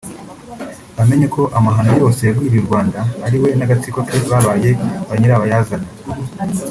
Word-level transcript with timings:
Bamenye 0.97 1.25
ko 1.35 1.41
amahano 1.57 1.91
yose 2.01 2.19
yagwiriye 2.23 2.61
u 2.61 2.67
Rwanda 2.67 2.99
ari 3.25 3.37
we 3.41 3.49
n’agatsiko 3.57 3.99
ke 4.07 4.15
babaye 4.29 4.69
ba 5.07 5.13
nyirabayazana 5.19 5.87